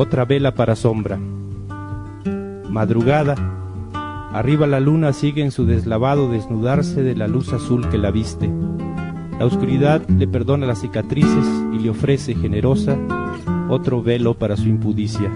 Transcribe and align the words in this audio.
otra 0.00 0.24
vela 0.24 0.54
para 0.54 0.76
sombra. 0.76 1.18
Madrugada, 2.70 3.34
arriba 4.32 4.66
la 4.66 4.80
luna 4.80 5.12
sigue 5.12 5.42
en 5.42 5.50
su 5.50 5.66
deslavado 5.66 6.30
desnudarse 6.30 7.02
de 7.02 7.14
la 7.14 7.28
luz 7.28 7.52
azul 7.52 7.86
que 7.90 7.98
la 7.98 8.10
viste. 8.10 8.50
La 9.38 9.44
oscuridad 9.44 10.00
le 10.08 10.26
perdona 10.26 10.66
las 10.66 10.80
cicatrices 10.80 11.44
y 11.74 11.80
le 11.80 11.90
ofrece 11.90 12.34
generosa 12.34 12.96
otro 13.68 14.02
velo 14.02 14.32
para 14.32 14.56
su 14.56 14.68
impudicia. 14.68 15.30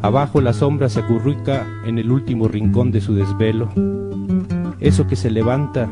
Abajo 0.00 0.40
la 0.40 0.54
sombra 0.54 0.88
se 0.88 1.00
acurruca 1.00 1.66
en 1.84 1.98
el 1.98 2.10
último 2.10 2.48
rincón 2.48 2.90
de 2.90 3.02
su 3.02 3.14
desvelo. 3.14 3.68
Eso 4.80 5.06
que 5.06 5.16
se 5.16 5.30
levanta 5.30 5.86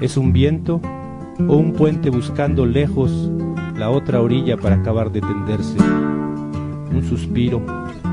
es 0.00 0.16
un 0.16 0.32
viento 0.32 0.80
o 1.46 1.54
un 1.54 1.72
puente 1.72 2.10
buscando 2.10 2.66
lejos 2.66 3.30
la 3.76 3.90
otra 3.90 4.20
orilla 4.20 4.56
para 4.56 4.74
acabar 4.74 5.12
de 5.12 5.20
tenderse. 5.20 5.78
Suspiro, 7.08 7.64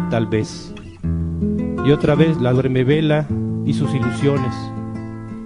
tal 0.09 0.27
vez. 0.27 0.73
Y 1.85 1.91
otra 1.91 2.15
vez 2.15 2.39
la 2.41 2.53
vela 2.53 3.27
y 3.65 3.73
sus 3.73 3.93
ilusiones. 3.93 4.53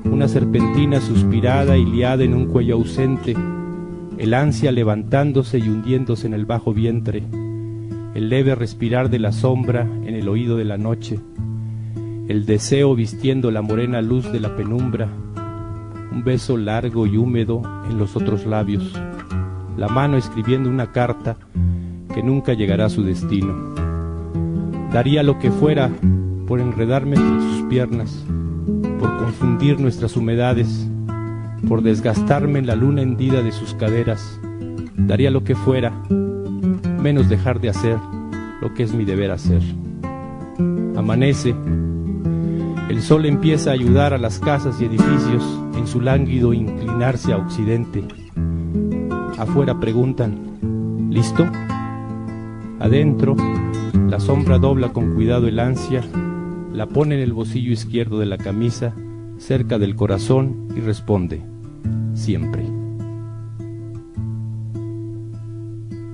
Una 0.04 0.28
serpentina 0.28 1.02
suspirada 1.02 1.78
y 1.78 1.86
liada 1.86 2.24
en 2.24 2.34
un 2.34 2.48
cuello 2.48 2.76
ausente. 2.76 3.36
El 4.18 4.34
ansia 4.34 4.72
levantándose 4.72 5.60
y 5.60 5.70
hundiéndose 5.70 6.28
en 6.28 6.34
el 6.34 6.46
bajo 6.46 6.74
vientre. 6.74 7.24
El 8.14 8.30
leve 8.30 8.56
respirar 8.56 9.10
de 9.10 9.20
la 9.20 9.32
sombra 9.32 9.82
en 9.82 10.16
el 10.16 10.30
oído 10.30 10.58
de 10.58 10.66
la 10.66 10.78
noche. 10.78 11.20
El 12.28 12.46
deseo 12.46 12.96
vistiendo 12.96 13.52
la 13.52 13.62
morena 13.62 14.02
luz 14.02 14.32
de 14.32 14.40
la 14.40 14.56
penumbra 14.56 15.10
un 16.16 16.24
beso 16.24 16.56
largo 16.56 17.06
y 17.06 17.18
húmedo 17.18 17.62
en 17.90 17.98
los 17.98 18.16
otros 18.16 18.46
labios, 18.46 18.94
la 19.76 19.90
mano 19.90 20.16
escribiendo 20.16 20.70
una 20.70 20.94
carta 20.94 21.36
que 22.16 22.24
nunca 22.24 22.54
llegará 22.54 22.86
a 22.86 22.90
su 22.90 23.04
destino. 23.04 23.54
Daría 24.94 25.22
lo 25.22 25.38
que 25.38 25.52
fuera 25.52 25.92
por 26.48 26.62
enredarme 26.62 27.18
entre 27.18 27.42
sus 27.42 27.68
piernas, 27.68 28.26
por 29.00 29.18
confundir 29.18 29.82
nuestras 29.82 30.16
humedades, 30.16 30.90
por 31.68 31.82
desgastarme 31.82 32.60
en 32.60 32.68
la 32.68 32.76
luna 32.76 33.02
hendida 33.02 33.44
de 33.44 33.52
sus 33.52 33.74
caderas. 33.74 34.40
Daría 34.96 35.30
lo 35.30 35.44
que 35.44 35.56
fuera, 35.56 35.92
menos 37.02 37.28
dejar 37.28 37.60
de 37.60 37.68
hacer 37.68 37.98
lo 38.62 38.74
que 38.74 38.84
es 38.84 38.94
mi 38.94 39.04
deber 39.04 39.32
hacer. 39.32 39.62
Amanece, 40.96 41.54
el 42.88 43.02
sol 43.02 43.26
empieza 43.26 43.72
a 43.72 43.74
ayudar 43.74 44.14
a 44.14 44.18
las 44.18 44.40
casas 44.40 44.80
y 44.80 44.86
edificios 44.86 45.44
en 45.76 45.86
su 45.86 46.00
lánguido 46.00 46.54
inclinarse 46.54 47.34
a 47.34 47.38
occidente. 47.38 48.06
Afuera 49.38 49.78
preguntan, 49.82 51.10
¿listo? 51.10 51.46
Adentro, 52.80 53.36
la 54.10 54.20
sombra 54.20 54.58
dobla 54.58 54.92
con 54.92 55.16
cuidado 55.16 55.48
el 55.48 55.60
ansia, 55.60 56.04
la 56.74 56.88
pone 56.88 57.16
en 57.16 57.22
el 57.22 57.34
bolsillo 57.34 57.72
izquierdo 57.72 58.20
de 58.20 58.26
la 58.26 58.38
camisa, 58.38 58.94
cerca 59.38 59.80
del 59.80 59.96
corazón, 59.96 60.68
y 60.76 60.82
responde, 60.82 61.42
siempre. 62.14 62.85